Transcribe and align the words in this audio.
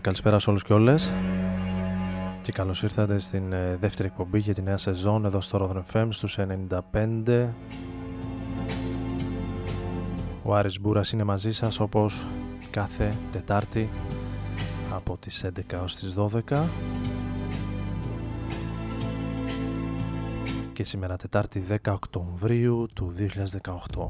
καλησπέρα 0.00 0.38
σε 0.38 0.50
όλους 0.50 0.62
και 0.62 0.72
όλες. 0.72 1.10
Και 2.42 2.52
καλώς 2.52 2.82
ήρθατε 2.82 3.18
στην 3.18 3.52
ε, 3.52 3.76
δεύτερη 3.80 4.08
εκπομπή 4.08 4.38
για 4.38 4.54
τη 4.54 4.62
νέα 4.62 4.76
σεζόν 4.76 5.24
εδώ 5.24 5.40
στο 5.40 5.82
Rodden 5.92 5.96
FM 5.96 6.08
στους 6.10 6.38
95 7.26 7.48
Ο 10.42 10.54
Άρης 10.54 10.80
Μπούρας 10.80 11.12
είναι 11.12 11.24
μαζί 11.24 11.52
σας 11.52 11.80
όπως 11.80 12.26
κάθε 12.70 13.14
Τετάρτη 13.32 13.88
από 14.90 15.16
τις 15.16 15.44
11 15.44 15.80
ως 15.82 15.96
τις 15.96 16.14
12 16.48 16.62
και 20.72 20.84
σήμερα 20.84 21.16
Τετάρτη 21.16 21.64
10 21.68 21.76
Οκτωβρίου 21.92 22.86
του 22.94 23.14
2018 23.92 24.08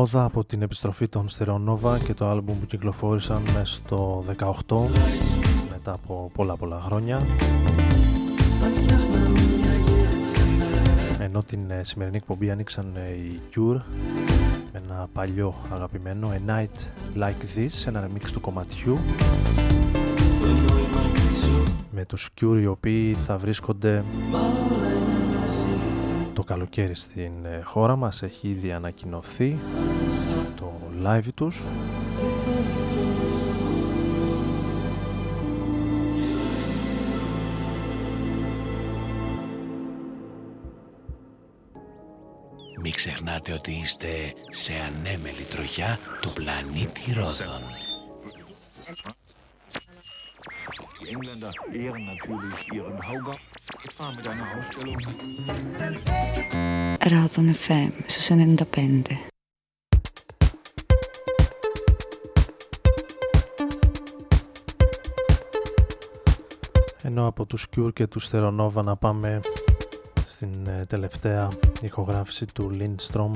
νέα 0.00 0.08
μόδα 0.08 0.24
από 0.24 0.44
την 0.44 0.62
επιστροφή 0.62 1.08
των 1.08 1.28
Στερεονόβα 1.28 1.98
και 1.98 2.14
το 2.14 2.28
άλμπουμ 2.28 2.58
που 2.60 2.66
κυκλοφόρησαν 2.66 3.42
στο 3.62 4.24
18 4.66 4.86
μετά 5.70 5.92
από 5.92 6.30
πολλά 6.34 6.56
πολλά 6.56 6.80
χρόνια. 6.80 7.26
Ενώ 11.18 11.42
την 11.42 11.70
ε, 11.70 11.84
σημερινή 11.84 12.16
εκπομπή 12.16 12.50
άνοιξαν 12.50 12.96
ε, 12.96 13.10
οι 13.10 13.40
Cure 13.54 13.80
με 14.72 14.82
ένα 14.84 15.08
παλιό 15.12 15.54
αγαπημένο 15.72 16.32
A 16.32 16.50
Night 16.50 16.86
Like 17.16 17.58
This 17.58 17.86
ένα 17.86 18.06
remix 18.06 18.30
του 18.32 18.40
κομματιού. 18.40 18.98
Με 21.90 22.04
τους 22.04 22.30
Cure 22.40 22.58
οι 22.60 22.66
οποίοι 22.66 23.14
θα 23.14 23.38
βρίσκονται 23.38 24.04
το 24.30 24.79
καλοκαίρι 26.50 26.94
στην 26.94 27.44
ε, 27.44 27.60
χώρα 27.64 27.96
μας 27.96 28.22
έχει 28.22 28.48
ήδη 28.48 28.72
ανακοινωθεί 28.72 29.58
το 30.56 30.72
live 31.04 31.28
τους 31.34 31.62
Μην 42.82 42.92
ξεχνάτε 42.94 43.52
ότι 43.52 43.72
είστε 43.72 44.08
σε 44.50 44.72
ανέμελη 44.72 45.42
τροχιά 45.50 45.98
του 46.20 46.32
πλανήτη 46.32 47.12
Ρόδων. 47.12 47.60
Die 51.10 51.16
Engländer 51.16 51.52
ehren 51.72 52.04
natürlich 52.04 52.72
ihren 52.72 53.08
Hauger. 53.08 53.36
Ich 53.84 53.98
war 53.98 54.14
mit 54.14 54.26
einer 54.26 54.46
Ausstellung. 54.56 54.96
Ράδον 57.00 57.54
FM 57.54 57.90
στους 58.06 58.24
95. 58.26 59.18
ενώ 67.02 67.26
από 67.26 67.46
τους 67.46 67.66
Cure 67.76 67.92
και 67.92 68.06
τους 68.06 68.28
Theronova 68.32 68.82
να 68.84 68.96
πάμε 68.96 69.40
στην 70.26 70.66
ε, 70.66 70.84
τελευταία 70.88 71.48
ηχογράφηση 71.82 72.46
του 72.54 72.70
Lindstrom 72.78 73.30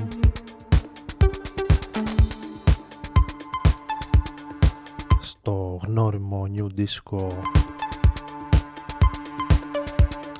στο 5.45 5.79
γνώριμο 5.83 6.47
New 6.55 6.67
Disco 6.79 7.27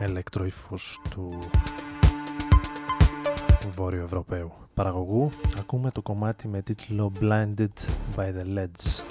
ηλεκτροήφους 0.07 0.99
του 1.09 1.39
Βόρειο 3.69 4.03
Ευρωπαίου 4.03 4.51
παραγωγού. 4.73 5.29
Ακούμε 5.59 5.91
το 5.91 6.01
κομμάτι 6.01 6.47
με 6.47 6.61
τίτλο 6.61 7.11
Blinded 7.21 7.77
by 8.15 8.33
the 8.33 8.57
Leads 8.57 9.03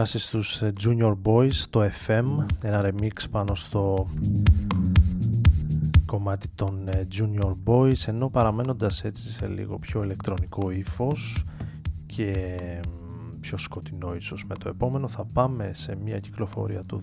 περάσει 0.00 0.18
στους 0.18 0.62
ε, 0.62 0.72
Junior 0.84 1.14
Boys, 1.24 1.52
το 1.70 1.82
FM, 2.06 2.24
ένα 2.62 2.90
remix 2.90 3.24
πάνω 3.30 3.54
στο 3.54 4.08
κομμάτι 6.06 6.48
των 6.54 6.88
ε, 6.88 7.06
Junior 7.18 7.54
Boys, 7.64 8.06
ενώ 8.06 8.28
παραμένοντας 8.28 9.04
έτσι 9.04 9.32
σε 9.32 9.46
λίγο 9.46 9.74
πιο 9.74 10.02
ηλεκτρονικό 10.02 10.70
ύφος 10.70 11.44
και 12.06 12.58
μ, 12.88 13.40
πιο 13.40 13.58
σκοτεινό 13.58 14.14
ίσως 14.14 14.44
με 14.44 14.54
το 14.54 14.68
επόμενο, 14.68 15.08
θα 15.08 15.26
πάμε 15.32 15.70
σε 15.74 15.96
μια 16.04 16.18
κυκλοφορία 16.18 16.82
του 16.82 17.00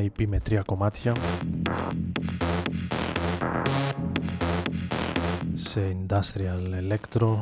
ένα 0.00 0.10
EP 0.16 0.26
με 0.26 0.38
τρία 0.38 0.62
κομμάτια. 0.66 1.12
Σε 5.54 5.96
industrial 5.96 6.92
electro 6.92 7.38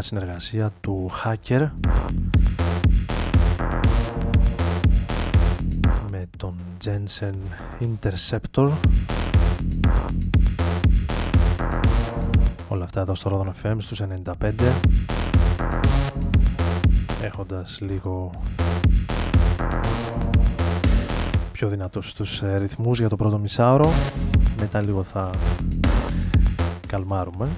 μια 0.00 0.06
συνεργασία 0.06 0.72
του 0.80 1.10
Hacker 1.24 1.68
με 6.10 6.28
τον 6.36 6.54
Jensen 6.84 7.34
Interceptor. 7.80 8.70
Όλα 12.68 12.84
αυτά 12.84 13.00
εδώ 13.00 13.14
στο 13.14 13.54
Rodon 13.62 13.66
FM 13.66 13.76
στους 13.78 14.02
95 14.40 14.50
έχοντας 17.22 17.80
λίγο 17.80 18.30
πιο 21.52 21.68
δυνατούς 21.68 22.10
στους 22.10 22.42
ε, 22.42 22.58
ρυθμούς 22.58 22.98
για 22.98 23.08
το 23.08 23.16
πρώτο 23.16 23.38
μισάωρο. 23.38 23.92
Μετά 24.60 24.80
λίγο 24.80 25.02
θα 25.02 25.30
καλμάρουμε 26.86 27.48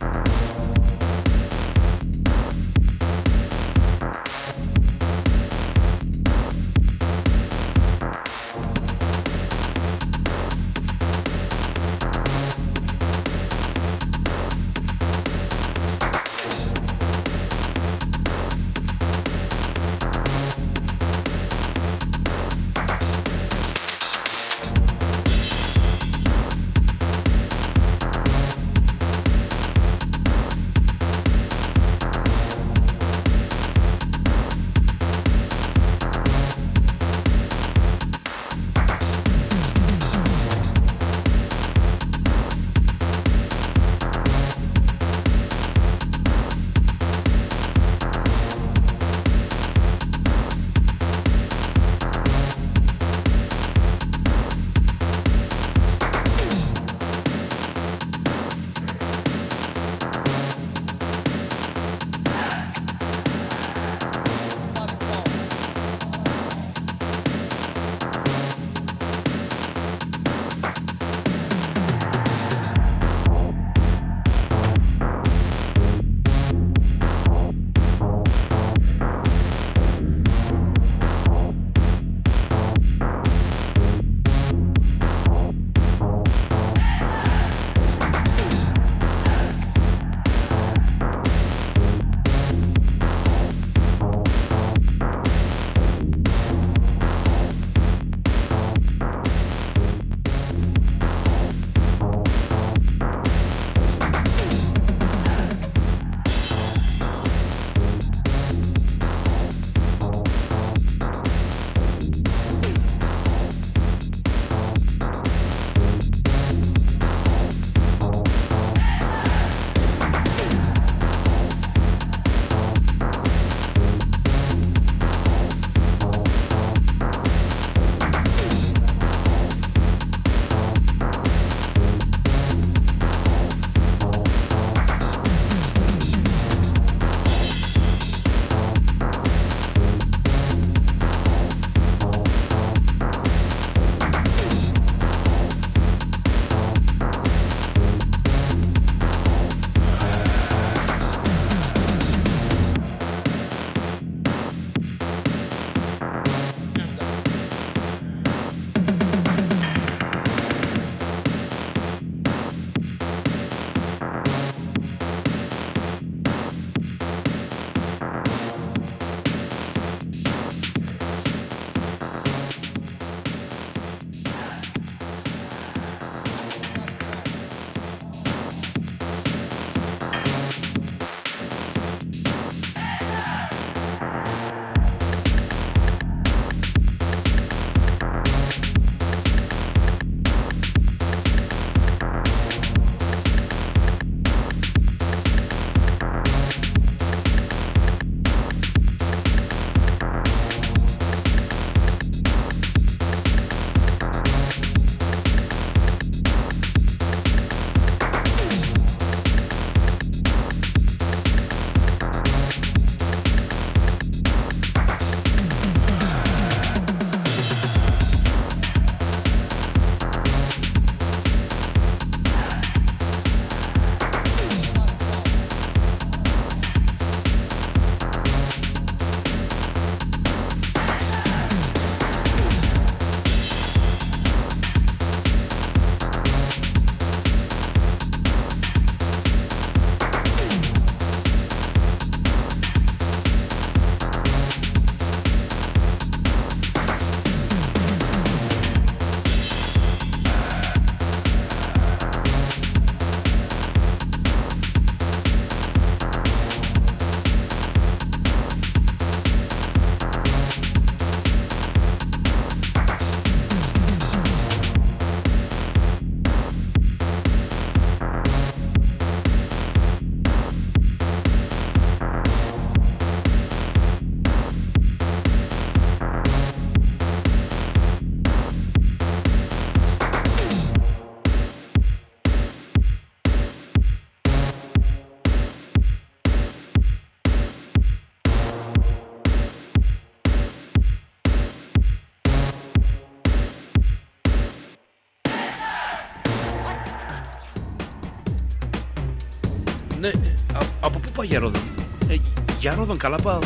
Ρόδον. 301.40 301.61
Ε, 302.09 302.16
για 302.59 302.74
Ρόδον 302.74 302.96
καλά 302.96 303.16
πάω. 303.16 303.38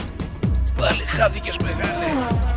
Πάλι 0.77 1.03
χάθηκες 1.03 1.57
μεγάλε. 1.63 2.54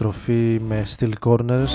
Επιστροφή 0.00 0.60
με 0.66 0.84
Steel 0.96 1.12
Corners 1.20 1.68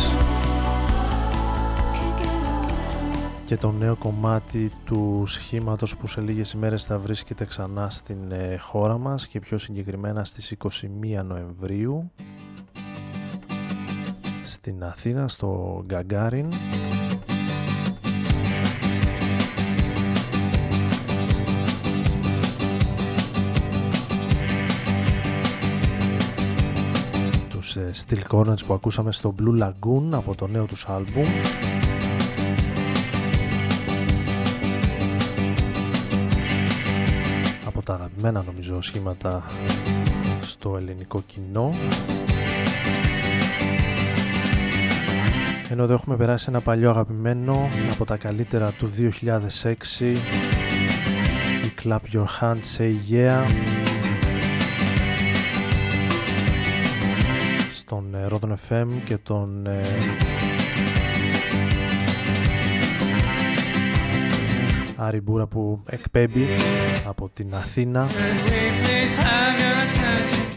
και 3.45 3.57
το 3.57 3.71
νέο 3.71 3.95
κομμάτι 3.95 4.71
του 4.86 5.23
σχήματος 5.25 5.97
που 5.97 6.07
σε 6.07 6.21
λίγες 6.21 6.51
ημέρες 6.51 6.86
θα 6.86 6.97
βρίσκεται 6.99 7.45
ξανά 7.45 7.89
στην 7.89 8.31
ε, 8.31 8.57
χώρα 8.57 8.97
μας 8.97 9.27
και 9.27 9.39
πιο 9.39 9.57
συγκεκριμένα 9.57 10.23
στις 10.23 10.55
21 10.57 11.23
Νοεμβρίου 11.25 12.12
στην 14.43 14.83
Αθήνα 14.83 15.27
στο 15.27 15.81
Γκαγκάριν 15.86 16.47
τους 27.73 28.05
ε, 28.05 28.05
Steel 28.07 28.38
Corners 28.38 28.65
που 28.67 28.73
ακούσαμε 28.73 29.12
στο 29.12 29.36
Blue 29.39 29.62
Lagoon 29.63 30.09
από 30.12 30.36
το 30.36 30.47
νέο 30.47 30.65
τους 30.65 30.88
άλμπουμ. 30.88 31.25
Από 37.65 37.83
τα 37.83 37.93
αγαπημένα 37.93 38.43
νομίζω 38.45 38.81
σχήματα 38.81 39.43
στο 40.41 40.77
ελληνικό 40.77 41.21
κοινό. 41.25 41.73
Ενώ 45.69 45.83
εδώ 45.83 45.93
έχουμε 45.93 46.15
περάσει 46.15 46.45
ένα 46.49 46.62
παλιό 46.62 46.89
αγαπημένο 46.89 47.69
από 47.91 48.05
τα 48.05 48.17
καλύτερα 48.17 48.71
του 48.71 48.89
2006 50.01 50.15
η 51.63 51.73
Clap 51.83 51.99
Your 52.13 52.25
Hands 52.39 52.77
Say 52.77 52.93
Yeah 53.12 53.83
στον 57.93 58.15
ε, 58.15 58.27
Rodon 58.29 58.53
FM 58.69 58.88
και 59.06 59.17
τον 59.17 59.65
ε, 59.65 59.82
Άρη 64.95 65.21
Μπούρα 65.21 65.47
που 65.47 65.84
εκπέμπει 65.86 66.45
από 67.08 67.29
την 67.34 67.56
Αθήνα 67.56 68.08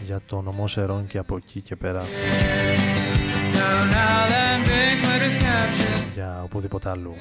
για 0.05 0.21
το 0.25 0.41
νομό 0.41 0.67
Σερών 0.67 1.07
και 1.07 1.17
από 1.17 1.35
εκεί 1.35 1.61
και 1.61 1.75
πέρα 1.75 2.01
για 6.13 6.41
οπουδήποτε 6.43 6.89
αλλού. 6.89 7.15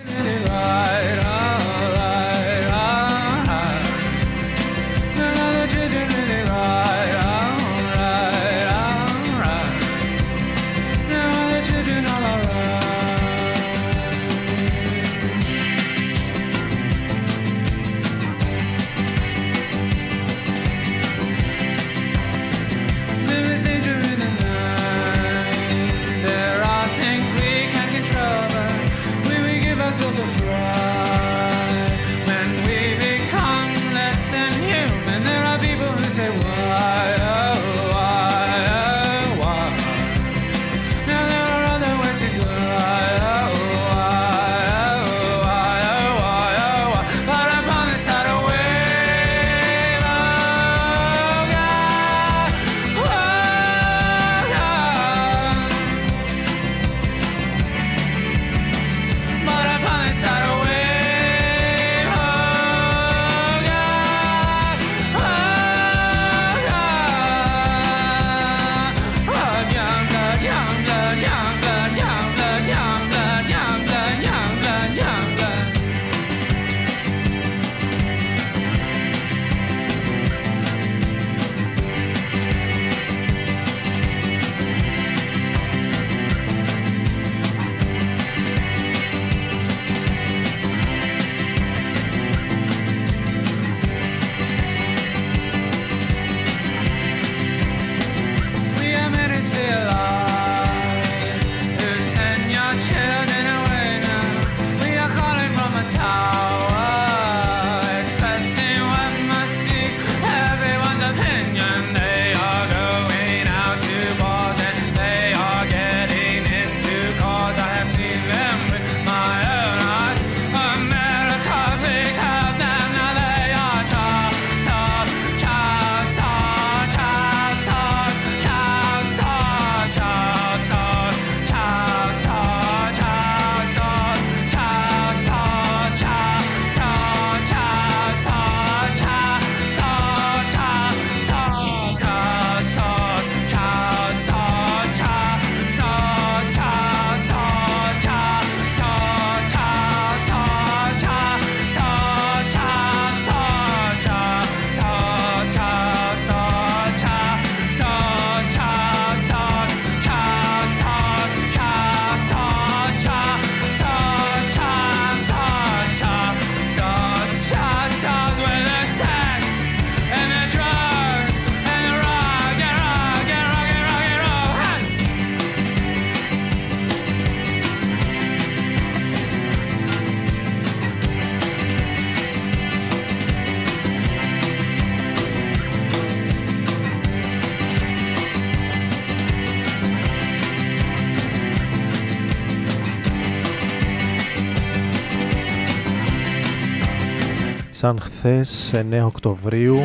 σαν 197.87 198.01
χθες 198.01 198.73
9 198.75 199.05
Οκτωβρίου. 199.07 199.77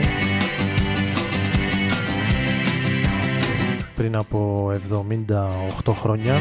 Πριν 3.95 4.15
από 4.15 4.71
78 5.85 5.93
χρόνια 5.93 6.39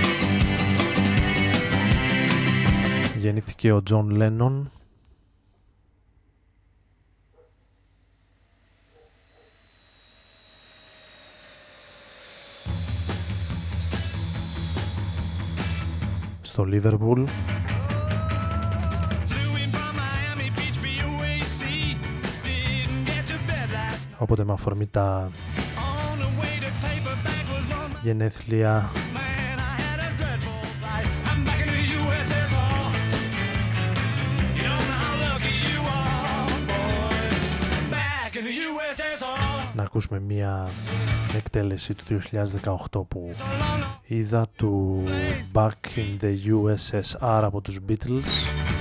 γεννήθηκε 3.19 3.73
ο 3.73 3.83
Τζον 3.83 4.11
Λένον. 4.11 4.71
Στο 16.41 16.65
Λίβερπουλ. 16.65 17.23
Οπότε 24.21 24.45
με 24.45 24.53
αφορμή 24.53 24.87
τα 24.87 25.31
γενέθλια. 28.03 28.91
Να 39.75 39.83
ακούσουμε 39.83 40.21
μία 40.21 40.69
εκτέλεση 41.37 41.95
του 41.95 42.21
2018 42.93 43.09
που 43.09 43.31
είδα 44.07 44.47
του 44.57 45.05
Back 45.53 45.69
in 45.97 46.25
the 46.25 46.35
USSR 46.35 47.43
από 47.43 47.61
τους 47.61 47.79
Beatles. 47.89 48.80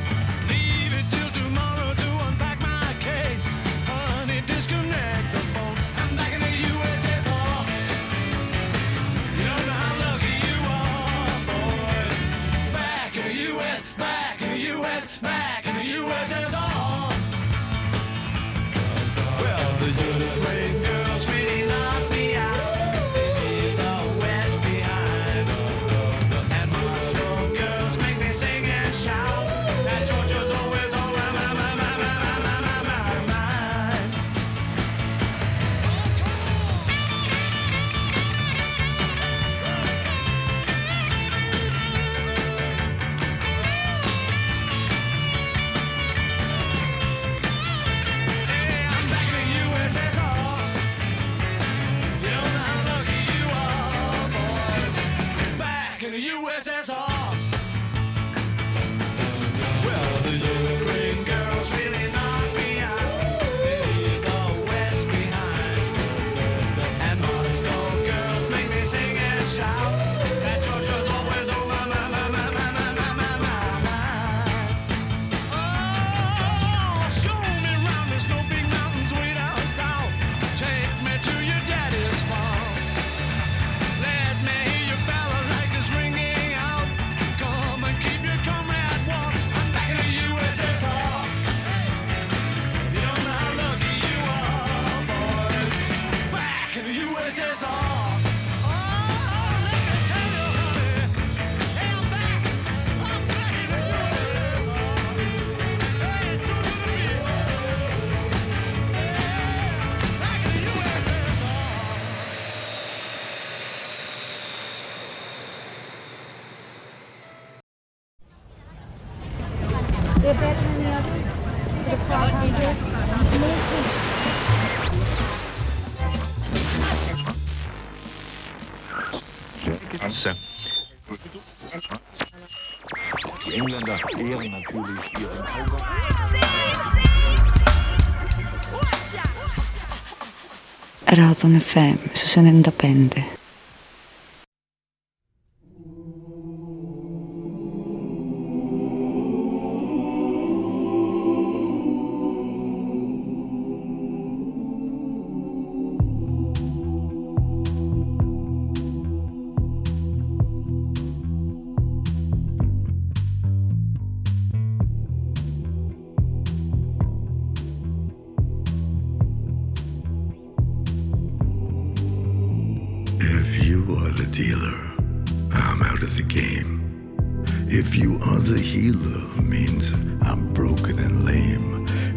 Ράδον 141.19 141.61
FM 141.73 141.95
στους 142.13 142.35
95. 142.35 143.38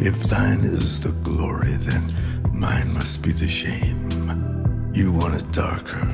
If 0.04 0.24
thine 0.24 0.64
is 0.64 0.98
the 0.98 1.12
glory, 1.22 1.74
then 1.74 2.12
mine 2.52 2.92
must 2.92 3.22
be 3.22 3.30
the 3.30 3.46
shame. 3.46 4.90
You 4.92 5.12
want 5.12 5.36
it 5.36 5.48
darker. 5.52 6.04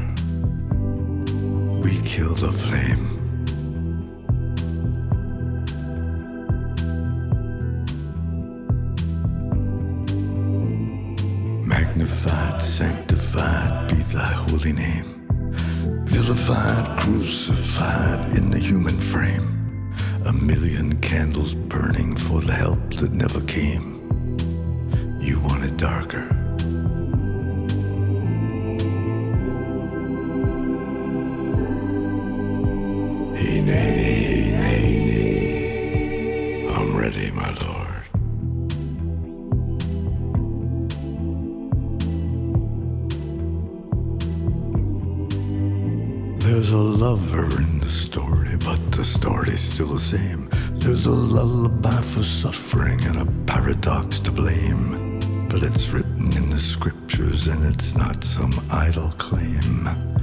We 1.82 1.99
kill 2.03 2.34
the 2.34 2.53
flame. 2.53 3.16
Magnified, 11.66 12.61
sanctified 12.61 13.89
be 13.89 14.03
thy 14.12 14.32
holy 14.51 14.74
name. 14.74 15.26
Vilified, 16.05 17.01
crucified 17.01 18.36
in 18.36 18.51
the 18.51 18.59
human 18.59 18.99
frame 18.99 19.58
a 20.25 20.33
million 20.33 21.01
candles 21.01 21.55
burning 21.55 22.16
for 22.16 22.41
the 22.41 22.53
help 22.53 22.95
that 22.95 23.12
never 23.12 23.41
came. 23.43 23.97
You 25.21 25.41
want 25.41 25.64
it 25.64 25.77
darker. 25.77 26.38
still 49.79 49.95
the 49.95 50.01
same. 50.01 50.51
There's 50.72 51.07
a 51.07 51.12
lullaby 51.12 52.01
for 52.01 52.24
suffering 52.24 53.01
and 53.05 53.20
a 53.20 53.26
paradox 53.47 54.18
to 54.18 54.33
blame. 54.33 55.20
But 55.49 55.62
it's 55.62 55.91
written 55.91 56.37
in 56.37 56.51
the 56.51 56.59
scriptures 56.59 57.47
and 57.47 57.64
it's 57.64 57.95
not 57.95 58.24
some 58.24 58.51
idle 58.72 59.12
claim. 59.18 60.18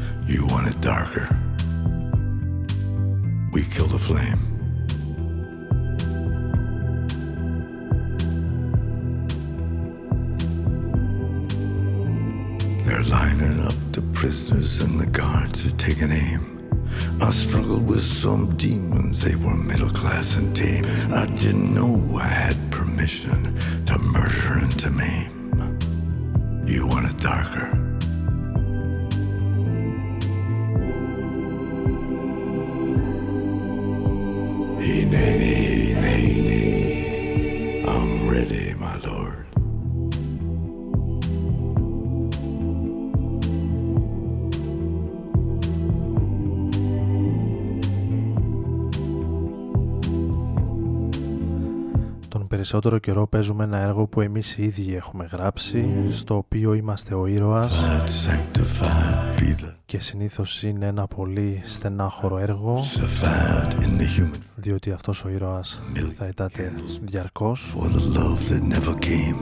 Περισσότερο 52.65 52.99
καιρό 52.99 53.27
παίζουμε 53.27 53.63
ένα 53.63 53.77
έργο 53.77 54.07
που 54.07 54.21
εμείς 54.21 54.57
οι 54.57 54.63
ίδιοι 54.63 54.95
έχουμε 54.95 55.25
γράψει, 55.25 55.85
στο 56.09 56.37
οποίο 56.37 56.73
είμαστε 56.73 57.15
ο 57.15 57.25
ήρωας 57.25 57.83
That 57.85 58.29
sanctified 58.29 59.39
be 59.39 59.63
the 59.63 59.73
και 59.85 59.99
συνήθως 59.99 60.63
είναι 60.63 60.85
ένα 60.85 61.07
πολύ 61.07 61.61
στενάχωρο 61.63 62.37
έργο, 62.37 62.83
sanctified 62.95 63.71
in 63.71 64.01
the 64.01 64.21
human 64.21 64.39
διότι 64.55 64.91
αυτός 64.91 65.23
ο 65.23 65.29
ήρωας 65.29 65.81
θα 66.15 66.27
ητάται 66.27 66.73
διαρκώς. 67.01 67.75
for 67.77 67.85
the 67.87 68.17
love 68.17 68.49
that 68.49 68.63
never 68.63 68.93
came. 68.99 69.39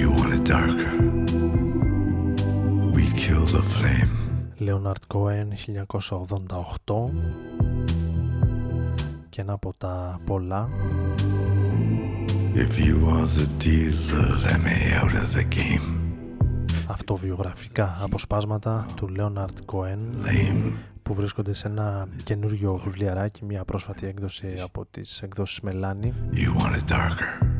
You 0.00 0.10
want 0.10 0.32
it 0.34 0.44
darker? 0.44 0.92
We 2.94 3.04
kill 3.22 3.44
the 3.56 3.62
flame. 3.74 4.12
Leonard 4.60 5.02
Cohen 5.14 5.48
1988 6.86 7.10
και 9.38 9.44
ένα 9.44 9.52
από 9.52 9.74
τα 9.78 10.20
πολλά 10.24 10.68
If 12.66 12.76
you 12.86 12.96
are 13.14 13.28
the 13.38 13.46
dealer, 13.64 14.28
let 14.46 14.58
me 14.66 14.76
out 15.00 15.14
of 15.22 15.32
the 15.36 15.44
game. 15.44 15.86
αυτοβιογραφικά 16.86 17.98
αποσπάσματα 18.00 18.86
του 18.96 19.08
Leonard 19.16 19.74
Cohen 19.74 20.26
Lame. 20.26 20.72
που 21.02 21.14
βρίσκονται 21.14 21.52
σε 21.52 21.68
ένα 21.68 22.08
καινούριο 22.22 22.80
βιβλιαράκι, 22.84 23.44
μια 23.44 23.64
πρόσφατη 23.64 24.06
έκδοση 24.06 24.56
από 24.62 24.86
τις 24.90 25.22
εκδόσεις 25.22 25.60
Μελάνη 25.60 26.14
You 26.32 26.62
want 26.62 26.74
it 26.74 26.92
darker? 26.92 27.56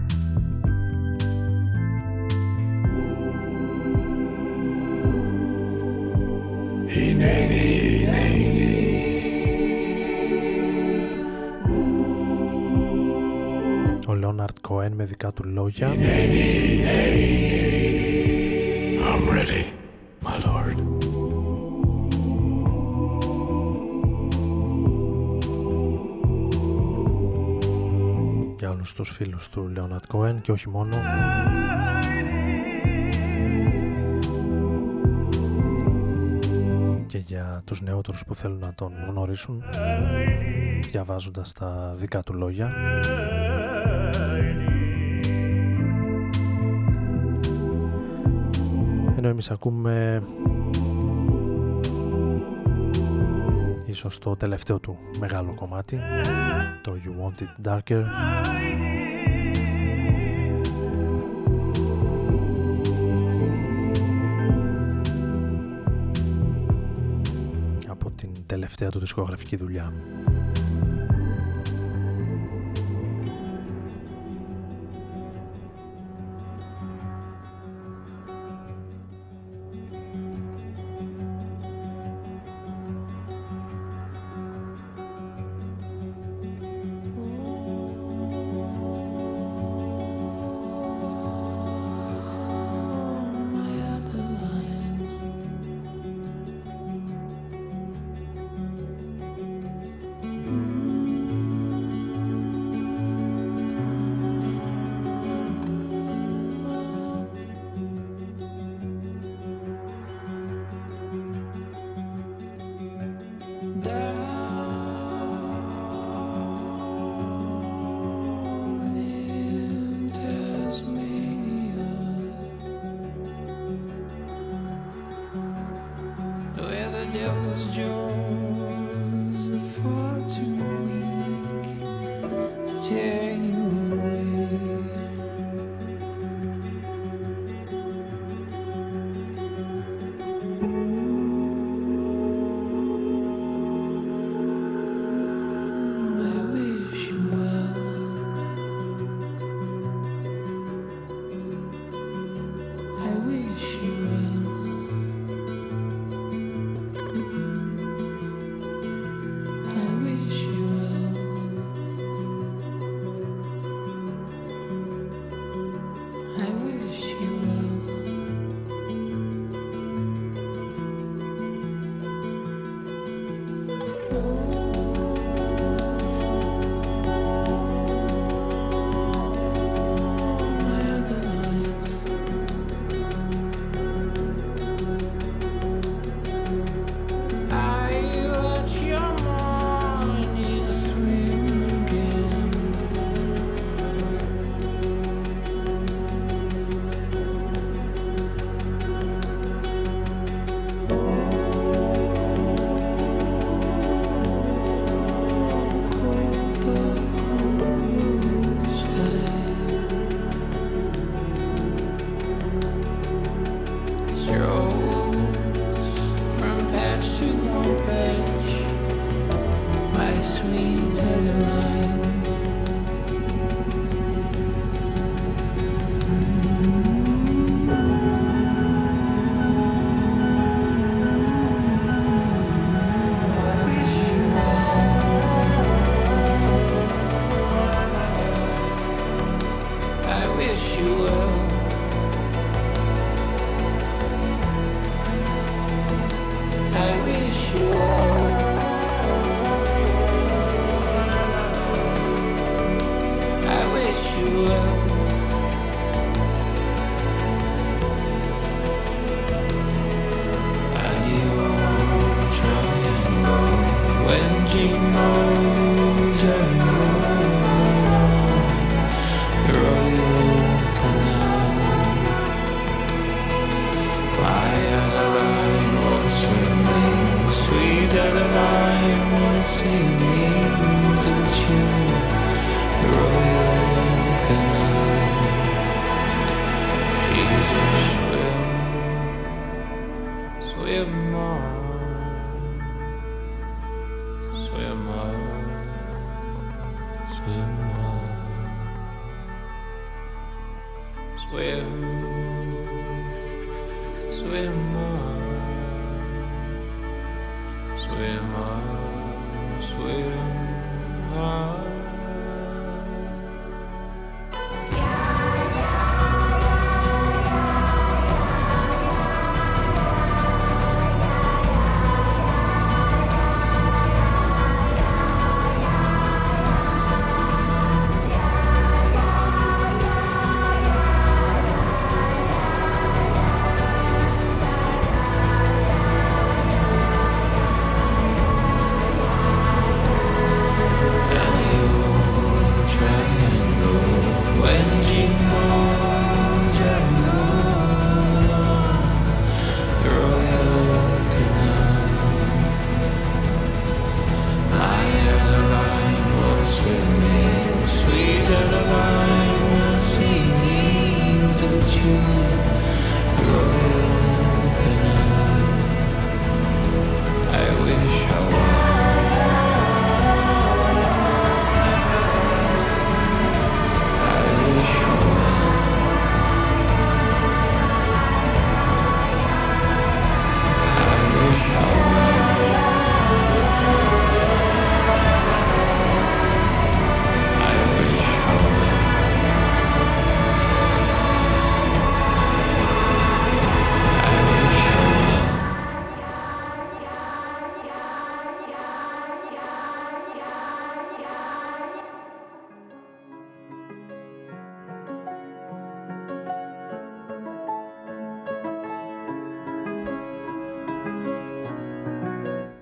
Hineni, 6.94 7.64
hineni. 8.00 8.58
ο 8.58 8.67
Leonard 14.38 14.70
Cohen 14.70 14.90
με 14.94 15.04
δικά 15.04 15.32
του 15.32 15.44
λόγια. 15.44 15.88
I'm 19.10 19.28
ready, 19.28 19.64
my 20.22 20.36
lord. 20.46 20.78
για 28.58 28.70
όλους 28.70 28.92
τους 28.94 29.10
φίλους 29.10 29.48
του 29.48 29.72
Leonard 29.76 30.16
Cohen 30.16 30.36
και 30.42 30.52
όχι 30.52 30.68
μόνο 30.68 30.96
για 37.28 37.62
τους 37.64 37.80
νεότερους 37.82 38.24
που 38.24 38.34
θέλουν 38.34 38.58
να 38.58 38.72
τον 38.74 38.92
γνωρίσουν 39.08 39.62
διαβάζοντας 40.90 41.52
τα 41.52 41.92
δικά 41.96 42.22
του 42.22 42.34
λόγια. 42.34 42.72
Ενώ 49.16 49.28
εμείς 49.28 49.50
ακούμε 49.50 50.22
ίσως 53.86 54.18
το 54.18 54.36
τελευταίο 54.36 54.78
του 54.78 54.98
μεγάλο 55.18 55.54
κομμάτι 55.54 56.00
το 56.82 56.96
You 57.04 57.24
Want 57.24 57.42
It 57.42 57.68
Darker 57.68 58.04
τελευταία 68.58 68.90
του 68.90 68.98
δισκογραφική 68.98 69.56
δουλειά. 69.56 69.92
Where 70.26 70.37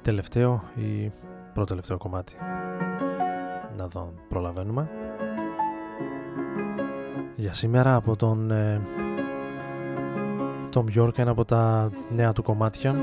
τελευταίο 0.07 0.63
ή 0.75 1.11
πρώτο 1.53 1.69
τελευταίο 1.69 1.97
κομμάτι. 1.97 2.37
Να 3.77 3.87
δω 3.87 4.13
προλαβαίνουμε. 4.29 4.89
Για 7.37 7.53
σήμερα 7.53 7.95
από 7.95 8.17
τον 8.17 8.51
ε, 8.51 8.81
Tom 10.75 10.85
York 10.97 11.19
ένα 11.19 11.31
από 11.31 11.45
τα 11.45 11.91
νέα 12.15 12.33
του 12.33 12.43
κομμάτια. 12.43 12.95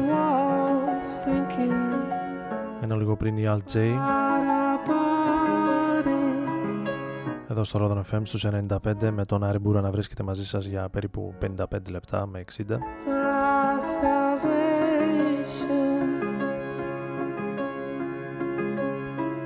Ένα 2.82 2.96
λίγο 2.96 3.16
πριν 3.16 3.38
η 3.38 3.44
Alt 3.48 3.74
J. 3.74 3.98
Εδώ 7.50 7.64
στο 7.64 7.80
Rodon 7.82 8.16
FM 8.16 8.22
στους 8.24 8.48
95 8.48 9.10
με 9.12 9.26
τον 9.26 9.44
Άρη 9.44 9.60
Μπούρα 9.60 9.82
να 9.82 9.92
βρίσκεται 9.92 10.24
μαζί 10.24 10.46
σας 10.46 10.66
για 10.66 10.90
περίπου 10.90 11.34
55 11.42 11.66
λεπτά 11.90 12.28
με 12.28 12.44
60 12.58 12.64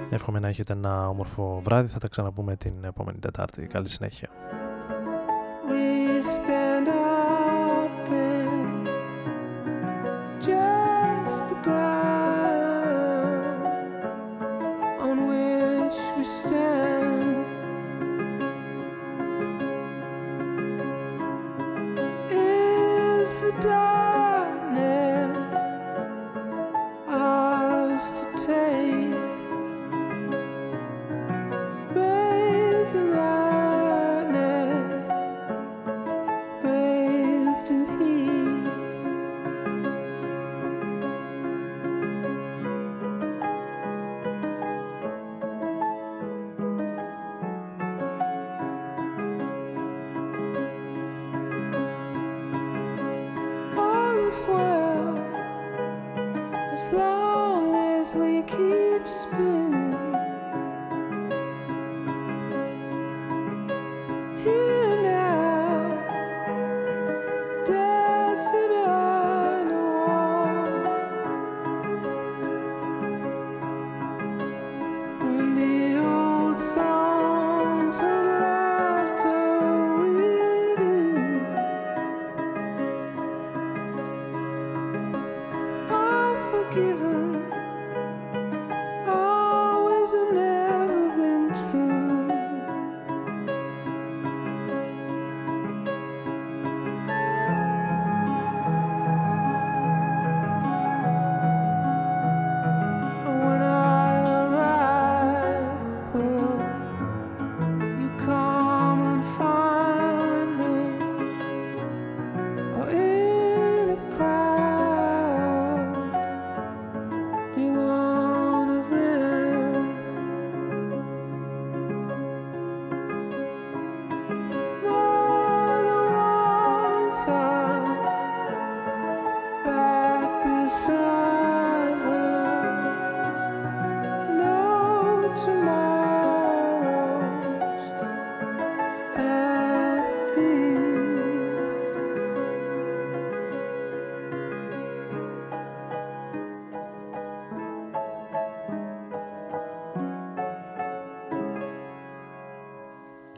Εύχομαι 0.10 0.40
να 0.40 0.48
έχετε 0.48 0.74
ένα 0.74 1.10
όμορφο 1.10 1.62
βράδυ. 1.64 1.88
Θα 1.88 2.00
τα 2.00 2.08
ξαναπούμε 2.08 2.56
την 2.56 2.84
επόμενη 2.84 3.20
Τετάρτη. 3.20 3.66
Καλή 3.66 3.90
συνέχεια. 3.90 4.30